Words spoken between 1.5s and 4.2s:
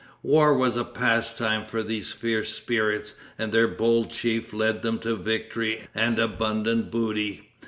for their fierce spirits, and their bold